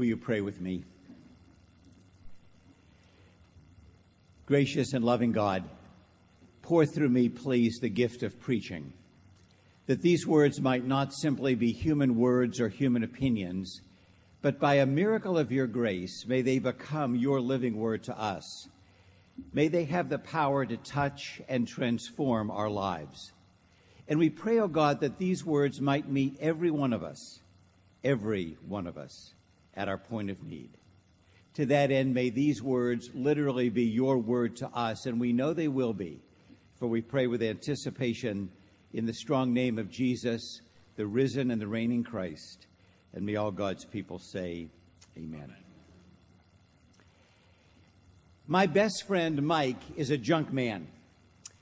[0.00, 0.82] Will you pray with me?
[4.46, 5.68] Gracious and loving God,
[6.62, 8.94] pour through me, please, the gift of preaching,
[9.84, 13.82] that these words might not simply be human words or human opinions,
[14.40, 18.70] but by a miracle of your grace, may they become your living word to us.
[19.52, 23.32] May they have the power to touch and transform our lives.
[24.08, 27.40] And we pray, O oh God, that these words might meet every one of us,
[28.02, 29.34] every one of us,
[29.74, 30.70] at our point of need.
[31.54, 35.52] To that end, may these words literally be your word to us, and we know
[35.52, 36.20] they will be,
[36.78, 38.50] for we pray with anticipation
[38.92, 40.60] in the strong name of Jesus,
[40.96, 42.66] the risen and the reigning Christ.
[43.12, 44.68] And may all God's people say,
[45.16, 45.54] Amen.
[48.46, 50.86] My best friend Mike is a junk man.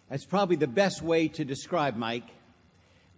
[0.09, 2.29] That's probably the best way to describe Mike.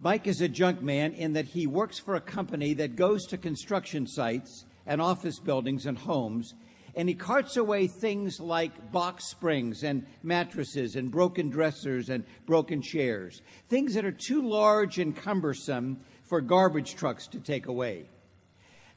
[0.01, 3.37] Mike is a junk man in that he works for a company that goes to
[3.37, 6.53] construction sites and office buildings and homes,
[6.95, 12.81] and he carts away things like box springs and mattresses and broken dressers and broken
[12.81, 18.09] chairs, things that are too large and cumbersome for garbage trucks to take away.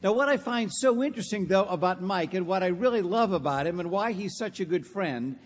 [0.02, 3.66] Now, what I find so interesting, though, about Mike and what I really love about
[3.66, 5.38] him and why he's such a good friend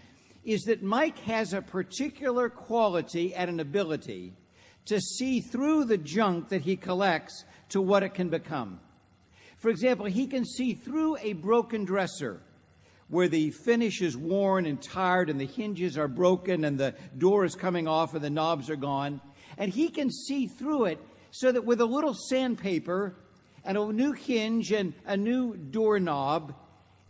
[0.45, 4.33] is that Mike has a particular quality and an ability
[4.87, 8.81] to see through the junk that he collects to what it can become.
[9.59, 12.41] For example, he can see through a broken dresser
[13.09, 17.45] where the finish is worn and tired and the hinges are broken and the door
[17.45, 19.21] is coming off and the knobs are gone.
[19.57, 20.99] And he can see through it
[21.31, 23.17] so that with a little sandpaper
[23.65, 26.55] and a new hinge and a new doorknob,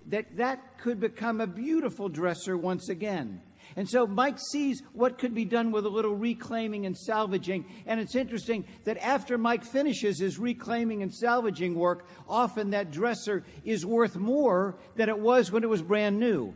[0.06, 3.42] that that could become a beautiful dresser once again.
[3.76, 7.66] And so Mike sees what could be done with a little reclaiming and salvaging.
[7.86, 13.44] And it's interesting that after Mike finishes his reclaiming and salvaging work, often that dresser
[13.64, 16.54] is worth more than it was when it was brand new.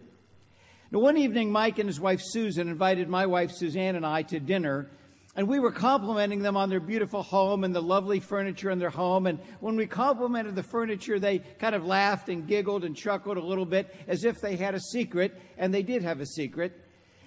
[0.90, 4.38] Now, one evening, Mike and his wife Susan invited my wife Suzanne and I to
[4.38, 4.90] dinner.
[5.34, 8.90] And we were complimenting them on their beautiful home and the lovely furniture in their
[8.90, 9.26] home.
[9.26, 13.42] And when we complimented the furniture, they kind of laughed and giggled and chuckled a
[13.42, 15.40] little bit as if they had a secret.
[15.56, 16.78] And they did have a secret.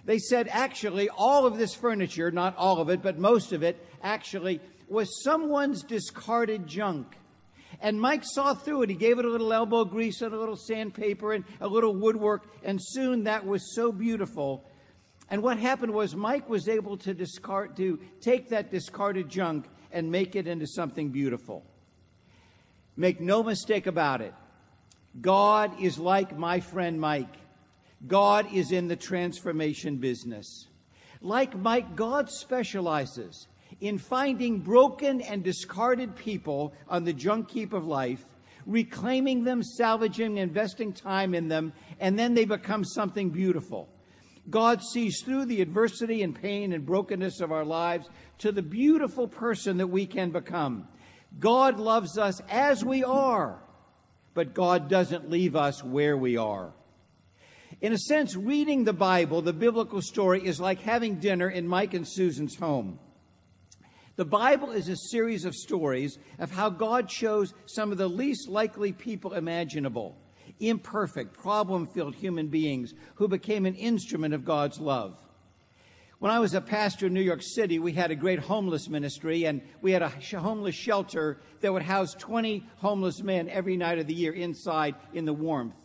[0.06, 3.84] They said actually all of this furniture, not all of it, but most of it,
[4.04, 7.18] actually was someone's discarded junk.
[7.82, 8.90] And Mike saw through it.
[8.90, 12.48] He gave it a little elbow grease and a little sandpaper and a little woodwork,
[12.64, 14.64] and soon that was so beautiful.
[15.30, 20.12] And what happened was Mike was able to discard to take that discarded junk and
[20.12, 21.66] make it into something beautiful.
[22.96, 24.34] Make no mistake about it.
[25.20, 27.34] God is like my friend Mike.
[28.08, 30.68] God is in the transformation business.
[31.22, 33.48] Like Mike, God specializes
[33.82, 38.26] in finding broken and discarded people on the junk heap of life,
[38.66, 43.90] reclaiming them, salvaging, investing time in them, and then they become something beautiful.
[44.50, 49.28] God sees through the adversity and pain and brokenness of our lives to the beautiful
[49.28, 50.88] person that we can become.
[51.40, 53.60] God loves us as we are,
[54.34, 56.74] but God doesn't leave us where we are.
[57.82, 61.94] In a sense, reading the Bible, the biblical story, is like having dinner in Mike
[61.94, 63.00] and Susan's home.
[64.16, 68.48] The Bible is a series of stories of how God chose some of the least
[68.48, 70.16] likely people imaginable,
[70.62, 75.20] imperfect, problem filled human beings who became an instrument of God's love.
[76.20, 79.44] When I was a pastor in New York City, we had a great homeless ministry
[79.44, 80.10] and we had a
[80.40, 85.26] homeless shelter that would house 20 homeless men every night of the year inside in
[85.26, 85.76] the warmth.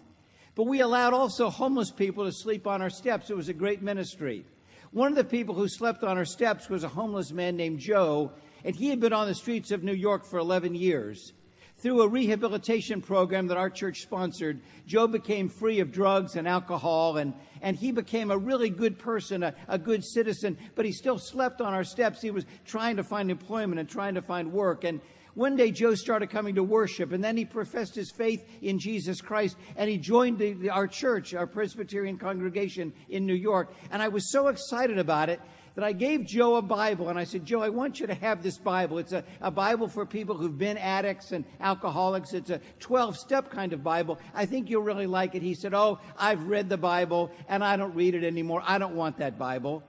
[0.54, 3.30] But we allowed also homeless people to sleep on our steps.
[3.30, 4.44] It was a great ministry.
[4.92, 8.32] One of the people who slept on our steps was a homeless man named Joe,
[8.64, 11.32] and he had been on the streets of New York for 11 years.
[11.78, 17.16] Through a rehabilitation program that our church sponsored, Joe became free of drugs and alcohol,
[17.16, 21.18] and, and he became a really good person, a, a good citizen, but he still
[21.18, 22.20] slept on our steps.
[22.20, 24.84] He was trying to find employment and trying to find work.
[24.84, 25.00] And
[25.34, 29.20] one day, Joe started coming to worship, and then he professed his faith in Jesus
[29.20, 33.72] Christ, and he joined the, the, our church, our Presbyterian congregation in New York.
[33.90, 35.40] And I was so excited about it
[35.76, 38.42] that I gave Joe a Bible, and I said, Joe, I want you to have
[38.42, 38.98] this Bible.
[38.98, 42.32] It's a, a Bible for people who've been addicts and alcoholics.
[42.32, 44.18] It's a 12 step kind of Bible.
[44.34, 45.42] I think you'll really like it.
[45.42, 48.62] He said, Oh, I've read the Bible, and I don't read it anymore.
[48.66, 49.84] I don't want that Bible.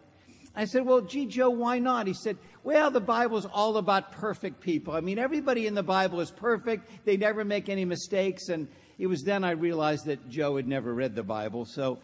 [0.56, 2.08] I said, Well, gee, Joe, why not?
[2.08, 4.94] He said, Well, the Bible's all about perfect people.
[4.94, 6.90] I mean, everybody in the Bible is perfect.
[7.06, 8.50] They never make any mistakes.
[8.50, 8.68] And
[8.98, 11.66] it was then I realized that Joe had never read the Bible.
[11.66, 12.00] So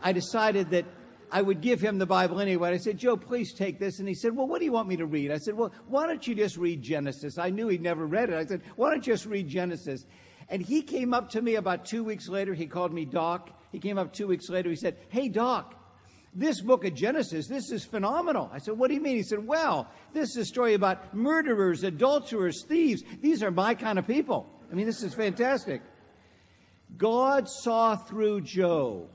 [0.00, 0.84] I decided that
[1.30, 2.70] I would give him the Bible anyway.
[2.70, 3.98] I said, Joe, please take this.
[3.98, 5.30] And he said, Well, what do you want me to read?
[5.30, 7.36] I said, Well, why don't you just read Genesis?
[7.38, 8.36] I knew he'd never read it.
[8.36, 10.06] I said, Why don't you just read Genesis?
[10.48, 12.54] And he came up to me about two weeks later.
[12.54, 13.50] He called me Doc.
[13.72, 14.70] He came up two weeks later.
[14.70, 15.74] He said, Hey, Doc,
[16.38, 18.48] this book of Genesis, this is phenomenal.
[18.52, 19.16] I said, What do you mean?
[19.16, 23.02] He said, Well, this is a story about murderers, adulterers, thieves.
[23.20, 24.48] These are my kind of people.
[24.70, 25.82] I mean, this is fantastic.
[26.96, 29.08] God saw through Joe,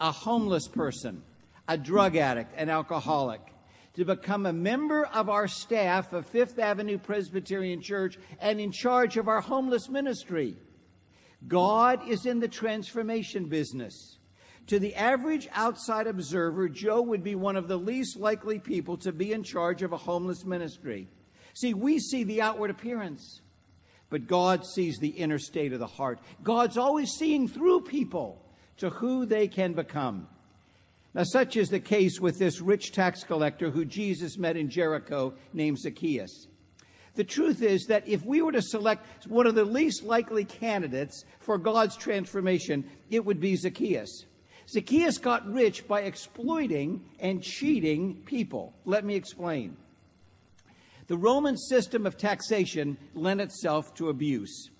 [0.00, 1.22] a homeless person,
[1.68, 3.40] a drug addict, an alcoholic,
[3.94, 9.16] to become a member of our staff of Fifth Avenue Presbyterian Church and in charge
[9.16, 10.56] of our homeless ministry.
[11.46, 14.18] God is in the transformation business.
[14.68, 19.12] To the average outside observer, Joe would be one of the least likely people to
[19.12, 21.08] be in charge of a homeless ministry.
[21.52, 23.42] See, we see the outward appearance,
[24.08, 26.18] but God sees the inner state of the heart.
[26.42, 28.40] God's always seeing through people
[28.78, 30.28] to who they can become.
[31.12, 35.34] Now, such is the case with this rich tax collector who Jesus met in Jericho
[35.52, 36.48] named Zacchaeus.
[37.14, 41.24] The truth is that if we were to select one of the least likely candidates
[41.38, 44.24] for God's transformation, it would be Zacchaeus.
[44.68, 48.74] Zacchaeus got rich by exploiting and cheating people.
[48.84, 49.76] Let me explain.
[51.06, 54.70] The Roman system of taxation lent itself to abuse.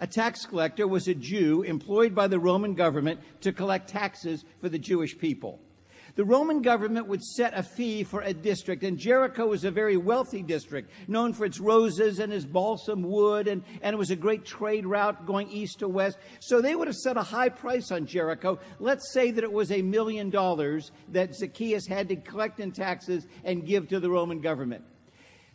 [0.00, 4.68] A tax collector was a Jew employed by the Roman government to collect taxes for
[4.68, 5.60] the Jewish people.
[6.16, 9.98] The Roman government would set a fee for a district, and Jericho was a very
[9.98, 14.16] wealthy district, known for its roses and its balsam wood, and, and it was a
[14.16, 16.16] great trade route going east to west.
[16.40, 18.58] So they would have set a high price on Jericho.
[18.78, 23.26] Let's say that it was a million dollars that Zacchaeus had to collect in taxes
[23.44, 24.84] and give to the Roman government.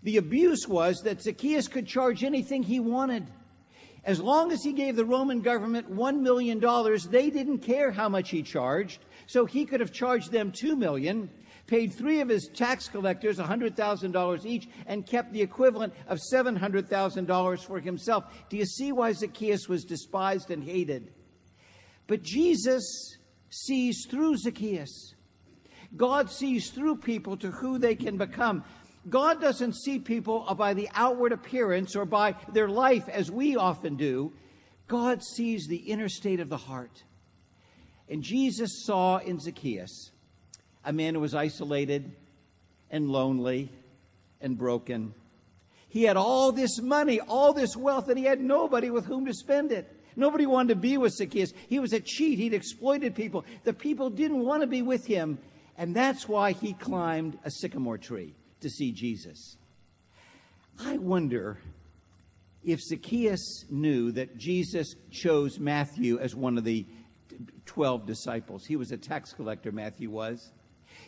[0.04, 3.26] The abuse was that Zacchaeus could charge anything he wanted.
[4.04, 6.60] As long as he gave the Roman government $1 million,
[7.10, 9.00] they didn't care how much he charged.
[9.32, 11.30] So he could have charged them 2 million,
[11.66, 17.80] paid three of his tax collectors $100,000 each, and kept the equivalent of $700,000 for
[17.80, 18.26] himself.
[18.50, 21.14] Do you see why Zacchaeus was despised and hated?
[22.08, 23.18] But Jesus
[23.50, 25.16] sees through Zacchaeus.
[25.96, 28.66] God sees through people to who they can become.
[29.08, 33.96] God doesn't see people by the outward appearance or by their life as we often
[33.96, 34.34] do.
[34.90, 37.04] God sees the inner state of the heart.
[38.12, 40.12] And Jesus saw in Zacchaeus
[40.84, 42.12] a man who was isolated
[42.92, 43.72] and lonely
[44.42, 45.14] and broken.
[45.88, 49.34] He had all this money, all this wealth, and he had nobody with whom to
[49.34, 49.90] spend it.
[50.18, 51.54] Nobody wanted to be with Zacchaeus.
[51.70, 52.38] He was a cheat.
[52.38, 53.46] He'd exploited people.
[53.64, 55.40] The people didn't want to be with him.
[55.78, 59.56] And that's why he climbed a sycamore tree to see Jesus.
[60.82, 61.60] I wonder
[62.62, 66.86] if Zacchaeus knew that Jesus chose Matthew as one of the
[67.66, 68.66] 12 disciples.
[68.66, 70.52] He was a tax collector, Matthew was.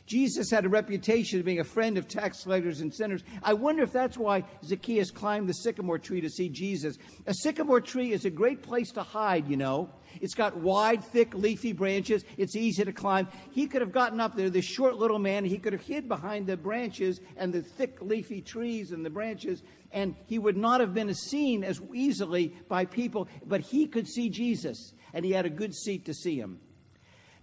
[0.05, 3.23] Jesus had a reputation of being a friend of tax collectors and sinners.
[3.41, 6.97] I wonder if that's why Zacchaeus climbed the sycamore tree to see Jesus.
[7.25, 9.89] A sycamore tree is a great place to hide, you know.
[10.19, 12.25] It's got wide, thick, leafy branches.
[12.37, 13.27] It's easy to climb.
[13.51, 16.47] He could have gotten up there, this short little man, he could have hid behind
[16.47, 20.93] the branches and the thick, leafy trees and the branches, and he would not have
[20.93, 25.49] been seen as easily by people, but he could see Jesus, and he had a
[25.49, 26.59] good seat to see him.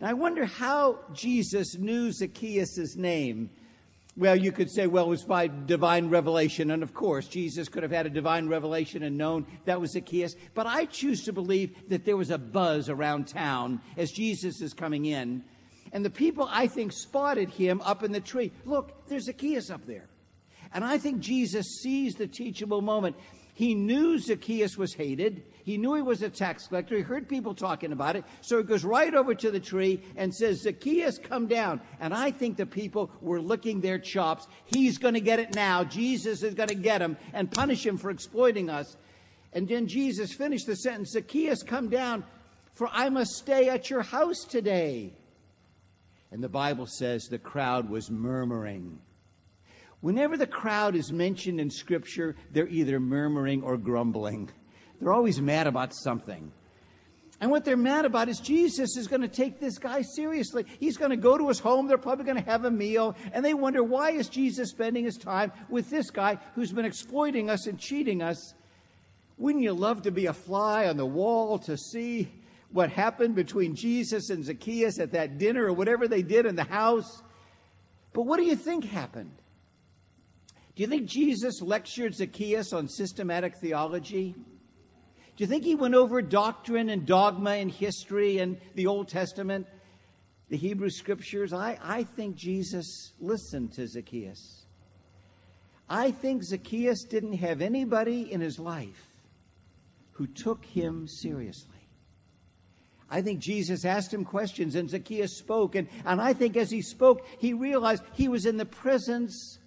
[0.00, 3.50] And I wonder how Jesus knew Zacchaeus' name.
[4.17, 6.70] Well, you could say, well, it was by divine revelation.
[6.70, 10.37] And of course, Jesus could have had a divine revelation and known that was Zacchaeus.
[10.55, 14.73] But I choose to believe that there was a buzz around town as Jesus is
[14.73, 15.45] coming in.
[15.92, 18.52] And the people, I think, spotted him up in the tree.
[18.64, 20.09] Look, there's Zacchaeus up there.
[20.73, 23.16] And I think Jesus sees the teachable moment.
[23.52, 25.42] He knew Zacchaeus was hated.
[25.64, 26.97] He knew he was a tax collector.
[26.97, 28.25] He heard people talking about it.
[28.40, 31.81] So he goes right over to the tree and says, Zacchaeus, come down.
[32.00, 34.47] And I think the people were licking their chops.
[34.64, 35.85] He's going to get it now.
[35.85, 38.97] Jesus is going to get him and punish him for exploiting us.
[39.52, 42.25] And then Jesus finished the sentence Zacchaeus, come down,
[42.75, 45.12] for I must stay at your house today.
[46.31, 49.00] And the Bible says the crowd was murmuring.
[50.00, 54.49] Whenever the crowd is mentioned in Scripture, they're either murmuring or grumbling.
[55.00, 56.52] They're always mad about something.
[57.40, 60.66] And what they're mad about is Jesus is going to take this guy seriously.
[60.78, 61.88] He's going to go to his home.
[61.88, 63.16] They're probably going to have a meal.
[63.33, 67.49] And they wonder, why is Jesus spending his time with this guy who's been exploiting
[67.49, 68.54] us and cheating us?
[69.38, 72.30] Wouldn't you love to be a fly on the wall to see
[72.73, 76.64] what happened between Jesus and Zacchaeus at that dinner or whatever they did in the
[76.64, 77.23] house?
[78.12, 79.33] But what do you think happened?
[80.76, 84.35] Do you think Jesus lectured Zacchaeus on systematic theology?
[85.40, 89.66] Do you think he went over doctrine and dogma and history and the Old Testament,
[90.50, 91.54] the Hebrew scriptures?
[91.54, 94.66] I, I think Jesus listened to Zacchaeus.
[95.88, 99.02] I think Zacchaeus didn't have anybody in his life
[100.11, 101.88] who took him seriously.
[103.09, 105.75] I think Jesus asked him questions and Zacchaeus spoke.
[105.75, 109.59] And, and I think as he spoke, he realized he was in the presence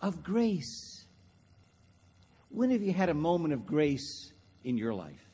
[0.00, 1.04] of grace.
[2.50, 4.32] When have you had a moment of grace
[4.64, 5.28] in your life?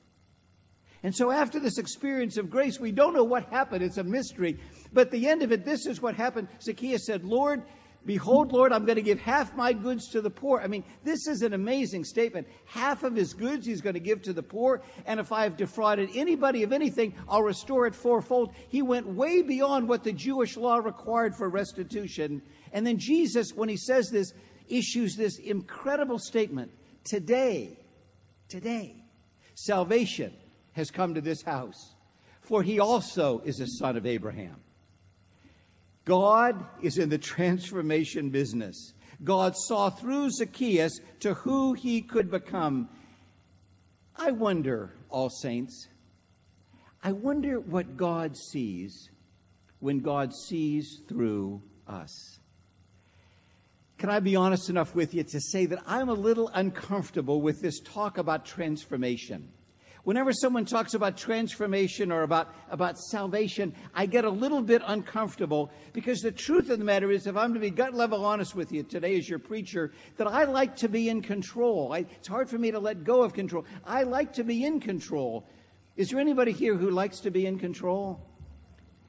[1.02, 3.82] And so after this experience of grace, we don't know what happened.
[3.82, 4.58] It's a mystery.
[4.92, 6.48] But the end of it, this is what happened.
[6.60, 7.62] Zacchaeus said, Lord,
[8.06, 10.60] Behold, Lord, I'm going to give half my goods to the poor.
[10.60, 12.46] I mean, this is an amazing statement.
[12.64, 14.82] Half of his goods he's going to give to the poor.
[15.06, 18.54] And if I have defrauded anybody of anything, I'll restore it fourfold.
[18.68, 22.42] He went way beyond what the Jewish law required for restitution.
[22.72, 24.32] And then Jesus, when he says this,
[24.68, 26.70] issues this incredible statement
[27.04, 27.78] Today,
[28.48, 29.04] today,
[29.56, 30.32] salvation
[30.72, 31.94] has come to this house,
[32.42, 34.56] for he also is a son of Abraham.
[36.04, 38.92] God is in the transformation business.
[39.24, 42.88] God saw through Zacchaeus to who he could become.
[44.14, 45.88] I wonder, all saints,
[47.02, 49.10] I wonder what God sees
[49.80, 52.35] when God sees through us.
[53.98, 57.62] Can I be honest enough with you to say that I'm a little uncomfortable with
[57.62, 59.50] this talk about transformation?
[60.04, 65.72] Whenever someone talks about transformation or about, about salvation, I get a little bit uncomfortable
[65.92, 68.70] because the truth of the matter is, if I'm to be gut level honest with
[68.70, 71.92] you today as your preacher, that I like to be in control.
[71.92, 73.64] I, it's hard for me to let go of control.
[73.84, 75.44] I like to be in control.
[75.96, 78.20] Is there anybody here who likes to be in control?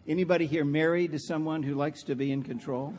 [0.08, 2.96] Anybody here married to someone who likes to be in control?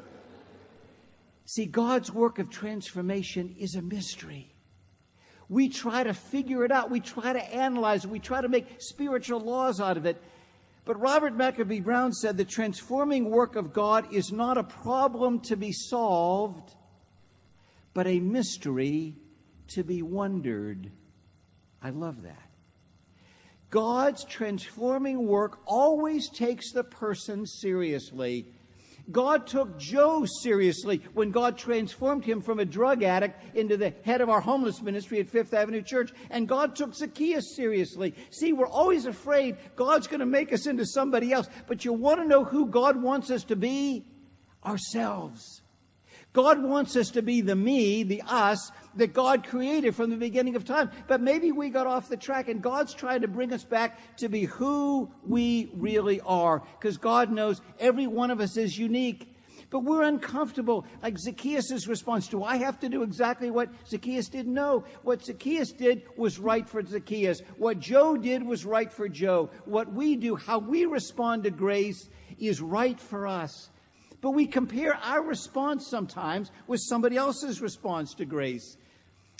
[1.49, 4.55] See, God's work of transformation is a mystery.
[5.49, 6.90] We try to figure it out.
[6.90, 8.11] We try to analyze it.
[8.11, 10.23] We try to make spiritual laws out of it.
[10.85, 15.57] But Robert McAfee Brown said the transforming work of God is not a problem to
[15.57, 16.75] be solved,
[17.95, 19.17] but a mystery
[19.69, 20.90] to be wondered.
[21.83, 22.50] I love that.
[23.71, 28.52] God's transforming work always takes the person seriously.
[29.10, 34.20] God took Joe seriously when God transformed him from a drug addict into the head
[34.20, 36.12] of our homeless ministry at Fifth Avenue Church.
[36.30, 38.14] And God took Zacchaeus seriously.
[38.30, 41.48] See, we're always afraid God's going to make us into somebody else.
[41.66, 44.04] But you want to know who God wants us to be?
[44.64, 45.62] Ourselves.
[46.32, 50.56] God wants us to be the me, the us, that God created from the beginning
[50.56, 50.90] of time.
[51.06, 54.28] But maybe we got off the track and God's trying to bring us back to
[54.28, 56.62] be who we really are.
[56.78, 59.35] Because God knows every one of us is unique.
[59.70, 60.87] But we're uncomfortable.
[61.02, 64.47] Like Zacchaeus' response Do I have to do exactly what Zacchaeus did?
[64.47, 64.85] No.
[65.02, 67.42] What Zacchaeus did was right for Zacchaeus.
[67.56, 69.50] What Joe did was right for Joe.
[69.64, 72.08] What we do, how we respond to grace,
[72.38, 73.70] is right for us.
[74.20, 78.76] But we compare our response sometimes with somebody else's response to grace.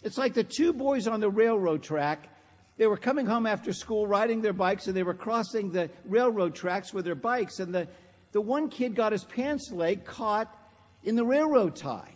[0.05, 2.29] It's like the two boys on the railroad track.
[2.77, 6.55] They were coming home after school riding their bikes and they were crossing the railroad
[6.55, 7.59] tracks with their bikes.
[7.59, 7.89] And the,
[8.31, 10.55] the one kid got his pants leg caught
[11.03, 12.15] in the railroad tie.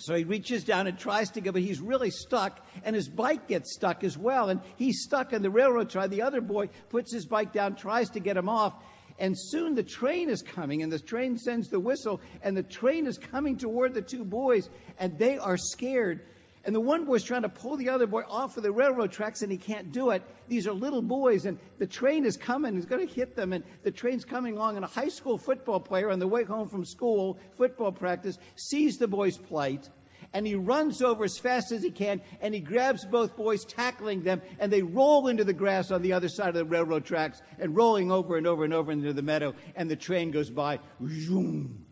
[0.00, 3.48] So he reaches down and tries to get, but he's really stuck, and his bike
[3.48, 4.48] gets stuck as well.
[4.48, 6.06] And he's stuck in the railroad tie.
[6.06, 8.74] The other boy puts his bike down, tries to get him off,
[9.18, 13.06] and soon the train is coming, and the train sends the whistle, and the train
[13.06, 16.20] is coming toward the two boys, and they are scared.
[16.64, 19.42] And the one boy's trying to pull the other boy off of the railroad tracks,
[19.42, 20.22] and he can't do it.
[20.48, 22.74] These are little boys, and the train is coming.
[22.74, 24.76] He's going to hit them, and the train's coming along.
[24.76, 28.98] And a high school football player on the way home from school, football practice, sees
[28.98, 29.88] the boy's plight
[30.32, 34.22] and he runs over as fast as he can and he grabs both boys, tackling
[34.22, 37.42] them, and they roll into the grass on the other side of the railroad tracks
[37.58, 40.78] and rolling over and over and over into the meadow, and the train goes by.
[41.06, 41.86] Zoom.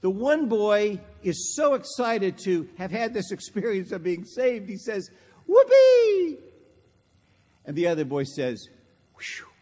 [0.00, 4.76] The one boy is so excited to have had this experience of being saved, he
[4.76, 5.10] says,
[5.46, 6.38] Whoopee!
[7.64, 8.68] And the other boy says,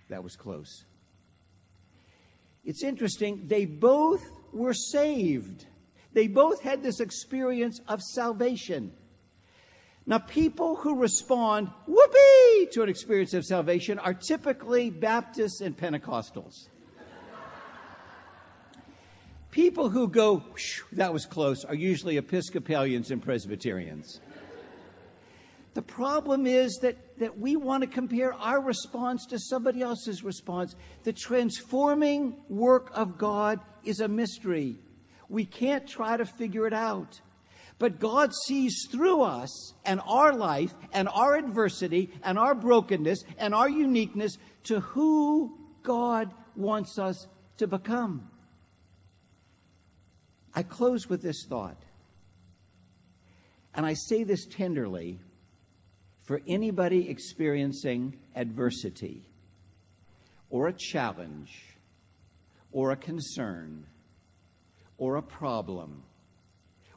[0.09, 0.85] That was close.
[2.64, 5.66] It's interesting, they both were saved.
[6.16, 8.90] They both had this experience of salvation.
[10.06, 16.68] Now, people who respond, whoopee, to an experience of salvation are typically Baptists and Pentecostals.
[19.50, 20.42] people who go,
[20.92, 24.23] that was close, are usually Episcopalians and Presbyterians.
[25.75, 30.76] The problem is that, that we want to compare our response to somebody else's response.
[31.02, 34.78] The transforming work of God is a mystery.
[35.28, 37.21] We can't try to figure it out.
[37.78, 43.54] But God sees through us and our life and our adversity and our brokenness and
[43.54, 47.26] our uniqueness to who God wants us
[47.59, 48.30] to become.
[50.54, 51.83] I close with this thought.
[53.75, 55.21] And I say this tenderly
[56.25, 59.28] for anybody experiencing adversity
[60.49, 61.76] or a challenge
[62.73, 63.87] or a concern
[64.99, 66.03] or a problem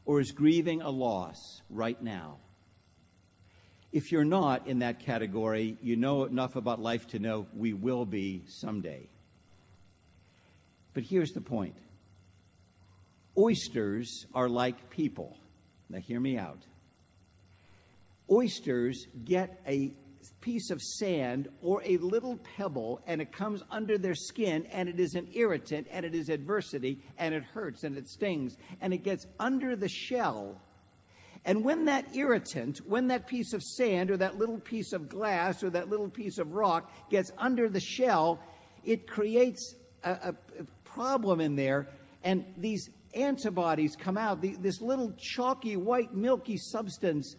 [0.06, 2.38] or is grieving a loss right now.
[3.91, 8.06] If you're not in that category, you know enough about life to know we will
[8.06, 9.10] be someday.
[10.94, 11.75] But here's the point
[13.38, 15.38] oysters are like people.
[15.89, 16.62] Now, hear me out.
[18.29, 19.91] Oysters get a
[20.41, 24.99] piece of sand or a little pebble and it comes under their skin and it
[24.99, 29.03] is an irritant and it is adversity and it hurts and it stings and it
[29.03, 30.61] gets under the shell.
[31.45, 35.63] And when that irritant, when that piece of sand or that little piece of glass
[35.63, 38.39] or that little piece of rock gets under the shell,
[38.83, 41.88] it creates a, a, a problem in there
[42.23, 47.35] and these antibodies come out, the, this little chalky white milky substance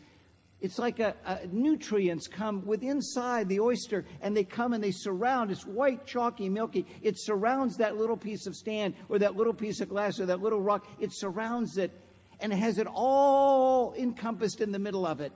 [0.60, 4.90] it's like a, a, nutrients come with inside the oyster and they come and they
[4.90, 5.50] surround.
[5.50, 6.86] It's white, chalky, milky.
[7.00, 10.42] It surrounds that little piece of stand or that little piece of glass or that
[10.42, 10.86] little rock.
[10.98, 11.92] It surrounds it
[12.40, 15.32] and has it all encompassed in the middle of it.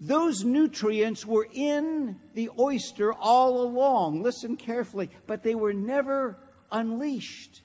[0.00, 4.22] Those nutrients were in the oyster all along.
[4.22, 6.38] Listen carefully, but they were never
[6.72, 7.62] unleashed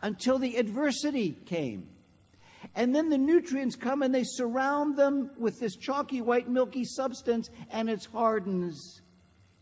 [0.00, 1.88] until the adversity came.
[2.76, 7.50] And then the nutrients come and they surround them with this chalky white milky substance
[7.70, 9.00] and it hardens.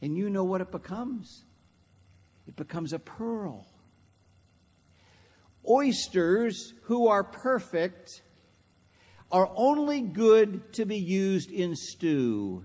[0.00, 1.44] And you know what it becomes?
[2.46, 3.66] It becomes a pearl.
[5.68, 8.22] Oysters who are perfect
[9.30, 12.64] are only good to be used in stew.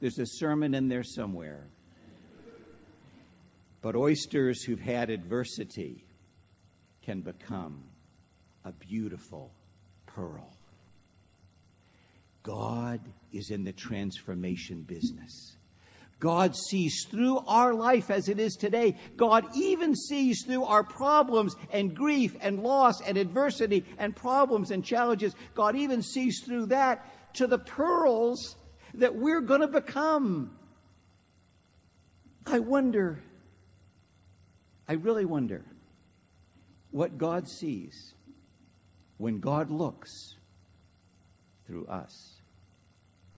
[0.00, 1.68] There's a sermon in there somewhere.
[3.80, 6.04] But oysters who've had adversity
[7.02, 7.87] can become
[8.64, 9.52] a beautiful
[10.06, 10.52] pearl.
[12.42, 13.00] God
[13.32, 15.56] is in the transformation business.
[16.20, 18.96] God sees through our life as it is today.
[19.16, 24.84] God even sees through our problems and grief and loss and adversity and problems and
[24.84, 25.34] challenges.
[25.54, 28.56] God even sees through that to the pearls
[28.94, 30.56] that we're going to become.
[32.46, 33.22] I wonder,
[34.88, 35.64] I really wonder
[36.90, 38.14] what God sees
[39.18, 40.36] when God looks
[41.66, 42.37] through us.